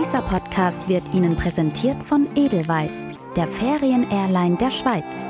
[0.00, 5.28] Dieser Podcast wird Ihnen präsentiert von Edelweiss, der Ferien-Airline der Schweiz.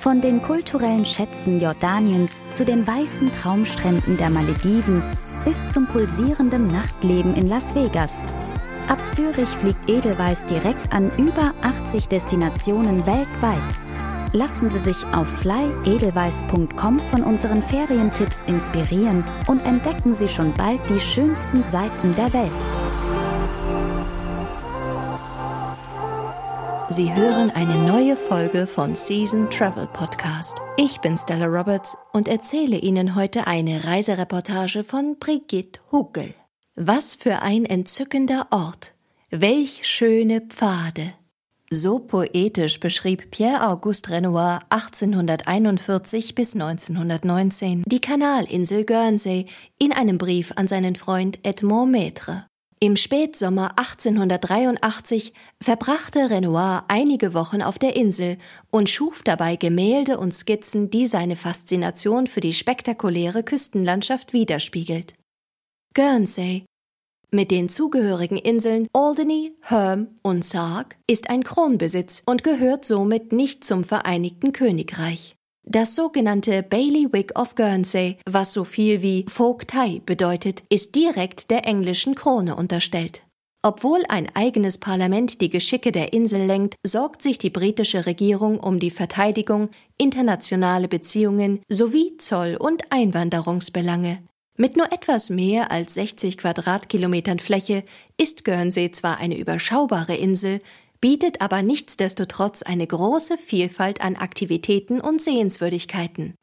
[0.00, 5.02] Von den kulturellen Schätzen Jordaniens zu den weißen Traumstränden der Malediven
[5.46, 8.26] bis zum pulsierenden Nachtleben in Las Vegas.
[8.86, 13.78] Ab Zürich fliegt Edelweiss direkt an über 80 Destinationen weltweit.
[14.34, 21.00] Lassen Sie sich auf flyedelweiss.com von unseren Ferientipps inspirieren und entdecken Sie schon bald die
[21.00, 22.85] schönsten Seiten der Welt.
[26.96, 30.62] Sie hören eine neue Folge von Season Travel Podcast.
[30.78, 36.32] Ich bin Stella Roberts und erzähle Ihnen heute eine Reisereportage von Brigitte Hugel.
[36.74, 38.94] Was für ein entzückender Ort.
[39.28, 41.12] Welch schöne Pfade.
[41.68, 50.66] So poetisch beschrieb Pierre-Auguste Renoir 1841 bis 1919 die Kanalinsel Guernsey in einem Brief an
[50.66, 52.44] seinen Freund Edmond Maître.
[52.78, 55.32] Im Spätsommer 1883
[55.62, 58.36] verbrachte Renoir einige Wochen auf der Insel
[58.70, 65.14] und schuf dabei Gemälde und Skizzen, die seine Faszination für die spektakuläre Küstenlandschaft widerspiegelt.
[65.94, 66.66] Guernsey,
[67.32, 73.64] mit den zugehörigen Inseln Alderney, Herm und Sark ist ein Kronbesitz und gehört somit nicht
[73.64, 75.35] zum Vereinigten Königreich.
[75.68, 82.14] Das sogenannte Bailiwick of Guernsey, was so viel wie Vogtei bedeutet, ist direkt der englischen
[82.14, 83.24] Krone unterstellt.
[83.64, 88.78] Obwohl ein eigenes Parlament die Geschicke der Insel lenkt, sorgt sich die britische Regierung um
[88.78, 94.22] die Verteidigung, internationale Beziehungen sowie Zoll- und Einwanderungsbelange.
[94.56, 97.82] Mit nur etwas mehr als 60 Quadratkilometern Fläche
[98.16, 100.60] ist Guernsey zwar eine überschaubare Insel,
[101.06, 106.34] bietet aber nichtsdestotrotz eine große Vielfalt an Aktivitäten und Sehenswürdigkeiten.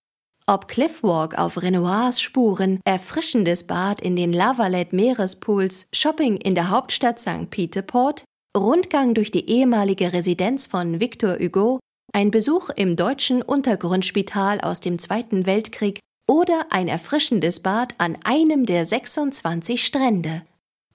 [0.48, 7.20] Ob Cliffwalk auf Renoirs Spuren, erfrischendes Bad in den Lavalet Meerespools, Shopping in der Hauptstadt
[7.20, 7.50] St.
[7.50, 8.24] Peter Port,
[8.58, 11.82] Rundgang durch die ehemalige Residenz von Victor Hugo,
[12.14, 18.66] ein Besuch im deutschen Untergrundspital aus dem Zweiten Weltkrieg oder ein erfrischendes Bad an einem
[18.66, 20.44] der 26 Strände.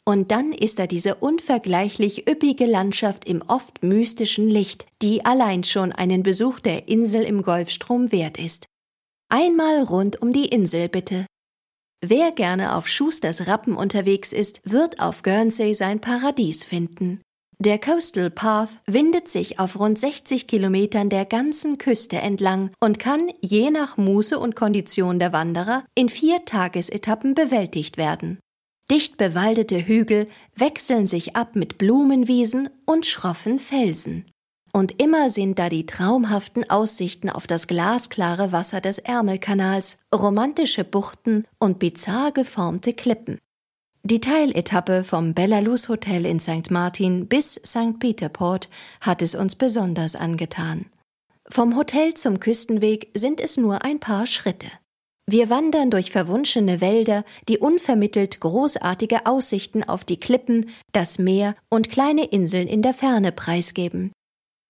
[0.08, 5.92] Und dann ist da diese unvergleichlich üppige Landschaft im oft mystischen Licht, die allein schon
[5.92, 8.64] einen Besuch der Insel im Golfstrom wert ist.
[9.28, 11.26] Einmal rund um die Insel bitte.
[12.02, 17.20] Wer gerne auf Schusters Rappen unterwegs ist, wird auf Guernsey sein Paradies finden.
[17.58, 23.30] Der Coastal Path windet sich auf rund 60 Kilometern der ganzen Küste entlang und kann,
[23.42, 28.38] je nach Muße und Kondition der Wanderer, in vier Tagesetappen bewältigt werden.
[28.90, 34.24] Dicht bewaldete Hügel wechseln sich ab mit Blumenwiesen und schroffen Felsen.
[34.72, 41.44] Und immer sind da die traumhaften Aussichten auf das glasklare Wasser des Ärmelkanals, romantische Buchten
[41.58, 43.38] und bizarr geformte Klippen.
[44.04, 46.70] Die Teiletappe vom Belalus Hotel in St.
[46.70, 47.98] Martin bis St.
[47.98, 48.70] Peter Port
[49.00, 50.86] hat es uns besonders angetan.
[51.50, 54.68] Vom Hotel zum Küstenweg sind es nur ein paar Schritte.
[55.30, 61.90] Wir wandern durch verwunschene Wälder, die unvermittelt großartige Aussichten auf die Klippen, das Meer und
[61.90, 64.10] kleine Inseln in der Ferne preisgeben.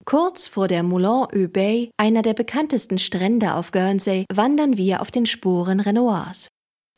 [0.05, 5.27] Kurz vor der Moulin-Eau Bay, einer der bekanntesten Strände auf Guernsey, wandern wir auf den
[5.27, 6.49] Spuren Renoirs.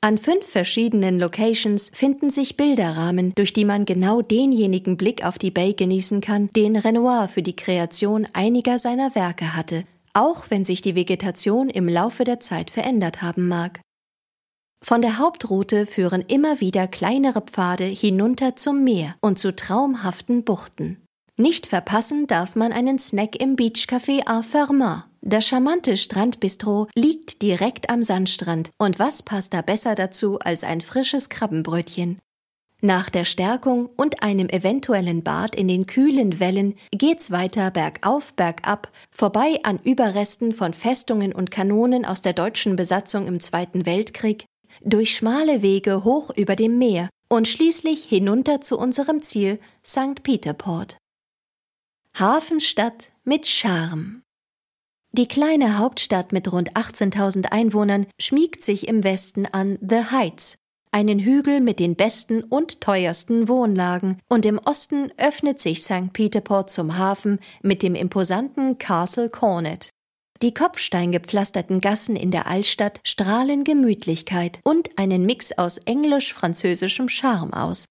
[0.01, 5.51] An fünf verschiedenen Locations finden sich Bilderrahmen, durch die man genau denjenigen Blick auf die
[5.51, 9.85] Bay genießen kann, den Renoir für die Kreation einiger seiner Werke hatte,
[10.15, 13.81] auch wenn sich die Vegetation im Laufe der Zeit verändert haben mag.
[14.83, 21.05] Von der Hauptroute führen immer wieder kleinere Pfade hinunter zum Meer und zu traumhaften Buchten.
[21.37, 25.07] Nicht verpassen darf man einen Snack im Beachcafé Arferma.
[25.23, 30.81] Das charmante Strandbistro liegt direkt am Sandstrand und was passt da besser dazu als ein
[30.81, 32.19] frisches Krabbenbrötchen?
[32.83, 38.91] Nach der Stärkung und einem eventuellen Bad in den kühlen Wellen geht's weiter bergauf, bergab,
[39.11, 44.47] vorbei an Überresten von Festungen und Kanonen aus der deutschen Besatzung im Zweiten Weltkrieg,
[44.83, 50.23] durch schmale Wege hoch über dem Meer und schließlich hinunter zu unserem Ziel St.
[50.23, 50.97] Peter Port.
[52.19, 54.23] Hafenstadt mit Charme.
[55.13, 60.60] Die kleine Hauptstadt mit rund 18.000 Einwohnern schmiegt sich im Westen an The Heights,
[60.93, 66.13] einen Hügel mit den besten und teuersten Wohnlagen, und im Osten öffnet sich St.
[66.13, 69.91] Peterport zum Hafen mit dem imposanten Castle Cornet.
[70.43, 77.87] Die kopfsteingepflasterten Gassen in der Altstadt strahlen Gemütlichkeit und einen Mix aus englisch-französischem Charme aus.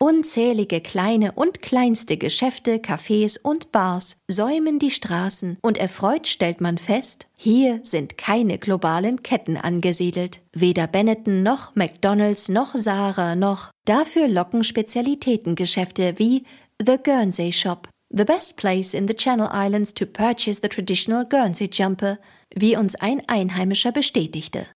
[0.00, 6.78] Unzählige kleine und kleinste Geschäfte, Cafés und Bars säumen die Straßen und erfreut stellt man
[6.78, 10.38] fest, hier sind keine globalen Ketten angesiedelt.
[10.54, 13.70] Weder Benetton noch McDonald's noch Sarah noch.
[13.86, 16.44] Dafür locken Spezialitätengeschäfte wie
[16.80, 21.68] The Guernsey Shop, the best place in the Channel Islands to purchase the traditional Guernsey
[21.72, 22.18] jumper,
[22.54, 24.68] wie uns ein Einheimischer bestätigte.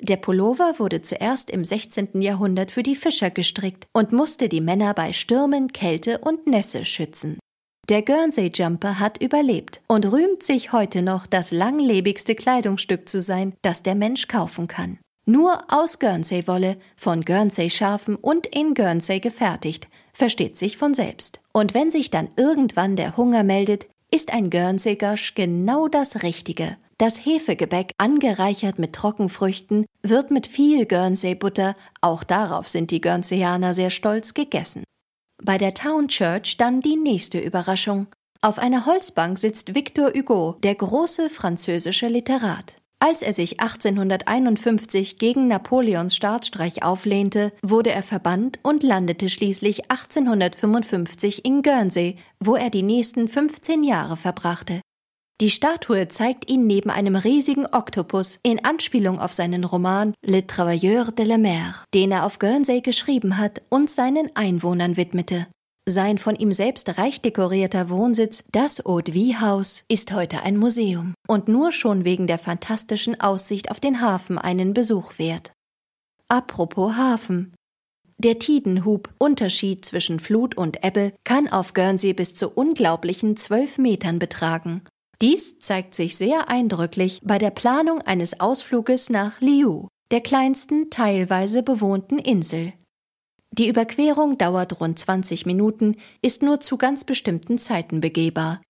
[0.00, 2.20] Der Pullover wurde zuerst im 16.
[2.20, 7.38] Jahrhundert für die Fischer gestrickt und musste die Männer bei Stürmen, Kälte und Nässe schützen.
[7.88, 13.54] Der Guernsey Jumper hat überlebt und rühmt sich heute noch, das langlebigste Kleidungsstück zu sein,
[13.62, 14.98] das der Mensch kaufen kann.
[15.26, 21.40] Nur aus Guernsey-Wolle, von Guernsey-Schafen und in Guernsey gefertigt, versteht sich von selbst.
[21.52, 26.76] Und wenn sich dann irgendwann der Hunger meldet, ist ein Guernsey-Gosh genau das Richtige.
[26.98, 33.90] Das Hefegebäck, angereichert mit Trockenfrüchten, wird mit viel Guernsey-Butter, auch darauf sind die Guernseyaner sehr
[33.90, 34.84] stolz, gegessen.
[35.42, 38.06] Bei der Town Church dann die nächste Überraschung.
[38.40, 42.76] Auf einer Holzbank sitzt Victor Hugo, der große französische Literat.
[43.00, 51.44] Als er sich 1851 gegen Napoleons Staatsstreich auflehnte, wurde er verbannt und landete schließlich 1855
[51.44, 54.80] in Guernsey, wo er die nächsten 15 Jahre verbrachte.
[55.40, 61.10] Die Statue zeigt ihn neben einem riesigen Oktopus in Anspielung auf seinen Roman Le Travailleur
[61.10, 65.48] de la Mer, den er auf Guernsey geschrieben hat und seinen Einwohnern widmete.
[65.88, 71.14] Sein von ihm selbst reich dekorierter Wohnsitz, das Haute Vie House, ist heute ein Museum
[71.26, 75.52] und nur schon wegen der fantastischen Aussicht auf den Hafen einen Besuch wert.
[76.28, 77.52] Apropos Hafen.
[78.18, 84.20] Der Tidenhub, Unterschied zwischen Flut und Ebbe, kann auf Guernsey bis zu unglaublichen zwölf Metern
[84.20, 84.82] betragen
[85.24, 91.62] dies zeigt sich sehr eindrücklich bei der Planung eines Ausfluges nach Liu, der kleinsten teilweise
[91.62, 92.74] bewohnten Insel.
[93.50, 98.60] Die Überquerung dauert rund 20 Minuten, ist nur zu ganz bestimmten Zeiten begehbar.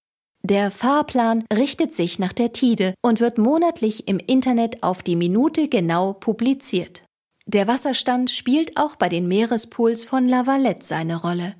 [0.44, 5.66] Der Fahrplan richtet sich nach der Tide und wird monatlich im Internet auf die Minute
[5.66, 7.02] genau publiziert.
[7.46, 11.56] Der Wasserstand spielt auch bei den Meerespools von La Valette seine Rolle.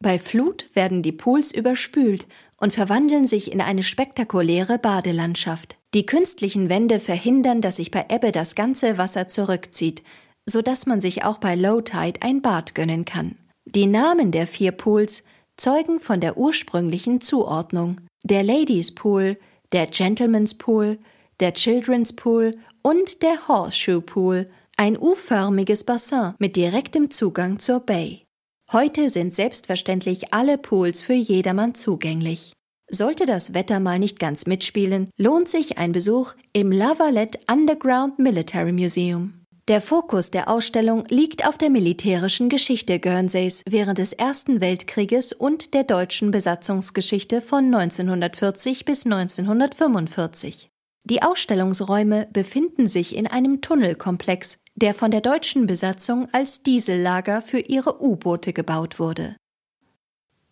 [0.00, 2.28] Bei Flut werden die Pools überspült
[2.58, 5.76] und verwandeln sich in eine spektakuläre Badelandschaft.
[5.94, 10.02] Die künstlichen Wände verhindern, dass sich bei Ebbe das ganze Wasser zurückzieht,
[10.44, 13.36] so dass man sich auch bei Low Tide ein Bad gönnen kann.
[13.64, 15.24] Die Namen der vier Pools
[15.56, 18.00] zeugen von der ursprünglichen Zuordnung.
[18.22, 19.38] Der Ladies Pool,
[19.72, 20.98] der Gentleman's Pool,
[21.40, 28.27] der Children's Pool und der Horseshoe Pool, ein U-förmiges Bassin mit direktem Zugang zur Bay.
[28.70, 32.52] Heute sind selbstverständlich alle Pools für jedermann zugänglich.
[32.90, 38.18] Sollte das Wetter mal nicht ganz mitspielen, lohnt sich ein Besuch im La Valette Underground
[38.18, 39.32] Military Museum.
[39.68, 45.72] Der Fokus der Ausstellung liegt auf der militärischen Geschichte Guernseys während des Ersten Weltkrieges und
[45.72, 50.68] der deutschen Besatzungsgeschichte von 1940 bis 1945.
[51.04, 57.60] Die Ausstellungsräume befinden sich in einem Tunnelkomplex, der von der deutschen Besatzung als Diesellager für
[57.60, 59.36] ihre U-Boote gebaut wurde.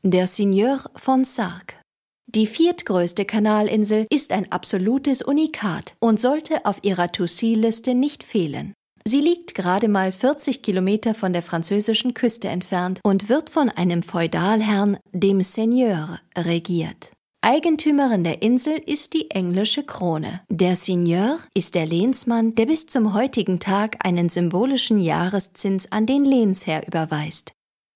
[0.02, 1.80] Der Seigneur von Sark
[2.28, 8.74] die viertgrößte Kanalinsel ist ein absolutes Unikat und sollte auf ihrer To-See-Liste nicht fehlen.
[9.06, 14.02] Sie liegt gerade mal 40 Kilometer von der französischen Küste entfernt und wird von einem
[14.02, 17.12] Feudalherrn, dem Seigneur, regiert.
[17.42, 20.40] Eigentümerin der Insel ist die englische Krone.
[20.48, 26.24] Der Seigneur ist der Lehnsmann, der bis zum heutigen Tag einen symbolischen Jahreszins an den
[26.24, 27.52] Lehnsherr überweist.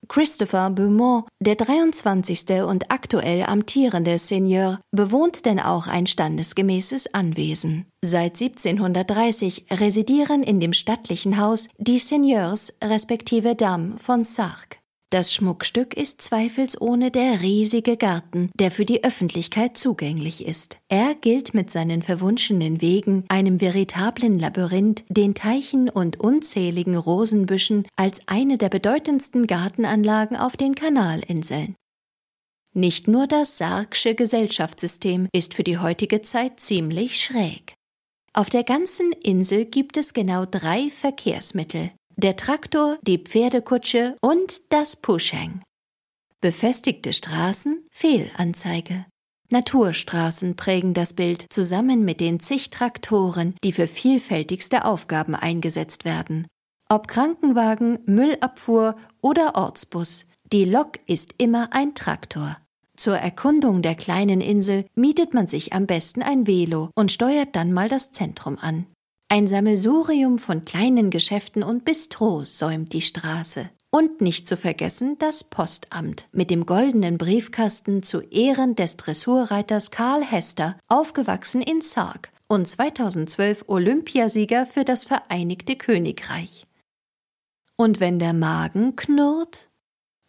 [0.09, 2.62] Christopher Beaumont, der 23.
[2.66, 7.87] und aktuell amtierende Seigneur, bewohnt denn auch ein standesgemäßes Anwesen.
[8.02, 14.79] Seit 1730 residieren in dem stattlichen Haus die Seigneurs respektive Damen von Sark.
[15.12, 20.79] Das Schmuckstück ist zweifelsohne der riesige Garten, der für die Öffentlichkeit zugänglich ist.
[20.88, 28.21] Er gilt mit seinen verwunschenen Wegen, einem veritablen Labyrinth, den Teichen und unzähligen Rosenbüschen als
[28.29, 31.75] eine der bedeutendsten Gartenanlagen auf den Kanalinseln.
[32.73, 37.75] Nicht nur das Sargsche Gesellschaftssystem ist für die heutige Zeit ziemlich schräg.
[38.33, 44.97] Auf der ganzen Insel gibt es genau drei Verkehrsmittel der Traktor, die Pferdekutsche und das
[44.97, 45.62] Pusheng.
[46.40, 49.07] Befestigte Straßen, Fehlanzeige.
[49.50, 56.47] Naturstraßen prägen das Bild zusammen mit den zig Traktoren, die für vielfältigste Aufgaben eingesetzt werden.
[56.88, 62.57] Ob Krankenwagen, Müllabfuhr oder Ortsbus, die Lok ist immer ein Traktor.
[62.97, 67.73] Zur Erkundung der kleinen Insel mietet man sich am besten ein Velo und steuert dann
[67.73, 68.87] mal das Zentrum an.
[69.32, 73.70] Ein Sammelsurium von kleinen Geschäften und Bistros säumt die Straße.
[73.88, 80.25] Und nicht zu vergessen das Postamt mit dem goldenen Briefkasten zu Ehren des Dressurreiters Karl
[80.25, 86.66] Hester, aufgewachsen in Sarg und 2012 Olympiasieger für das Vereinigte Königreich.
[87.76, 89.70] Und wenn der Magen knurrt?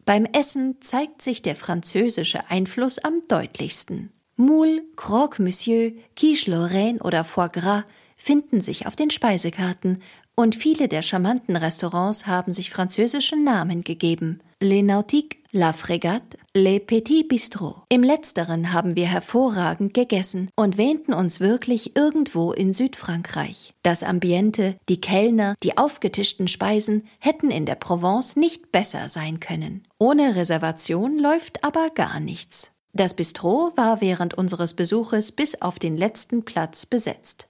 [0.05, 4.11] Beim Essen zeigt sich der französische Einfluss am deutlichsten.
[4.35, 7.83] Moule, Croque Monsieur, Quiche Lorraine oder Foie Gras
[8.21, 10.01] finden sich auf den Speisekarten
[10.35, 14.39] und viele der charmanten Restaurants haben sich französische Namen gegeben.
[14.61, 17.81] Les Nautiques, La Frégate, Les Petits Bistrots.
[17.89, 23.73] Im letzteren haben wir hervorragend gegessen und wähnten uns wirklich irgendwo in Südfrankreich.
[23.83, 29.83] Das Ambiente, die Kellner, die aufgetischten Speisen hätten in der Provence nicht besser sein können.
[29.97, 32.71] Ohne Reservation läuft aber gar nichts.
[32.93, 37.47] Das Bistro war während unseres Besuches bis auf den letzten Platz besetzt.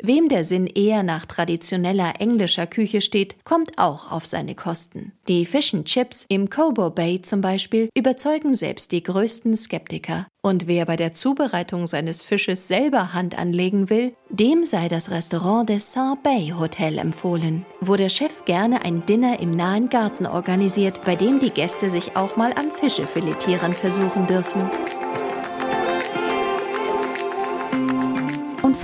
[0.00, 5.12] Wem der Sinn eher nach traditioneller englischer Küche steht, kommt auch auf seine Kosten.
[5.26, 10.28] Die Fish and Chips im Cobo Bay zum Beispiel überzeugen selbst die größten Skeptiker.
[10.40, 15.68] Und wer bei der Zubereitung seines Fisches selber Hand anlegen will, dem sei das Restaurant
[15.68, 21.00] des Saint Bay Hotel empfohlen, wo der Chef gerne ein Dinner im nahen Garten organisiert,
[21.04, 24.70] bei dem die Gäste sich auch mal am Fischefiletieren versuchen dürfen.